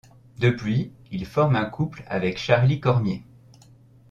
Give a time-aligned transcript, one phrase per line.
[0.39, 3.21] Depuis, il forme un couple avec Charlie Cormier.